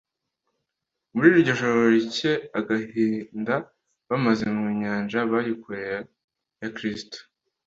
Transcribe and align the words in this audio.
Muri 1.13 1.27
iryo 1.33 1.53
joro 1.59 1.79
ritcye 1.93 2.31
agahinda 2.59 3.55
bamaze 4.09 4.43
mu 4.55 4.65
nyanja, 4.81 5.19
bari 5.31 5.51
kure 5.61 5.81
ya 6.61 6.69
Kristo, 6.75 7.17